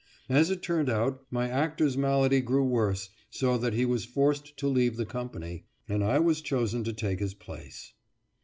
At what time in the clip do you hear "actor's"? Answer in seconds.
1.47-1.95